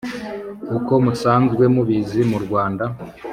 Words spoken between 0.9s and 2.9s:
musanzwe mubizi mu rwanda,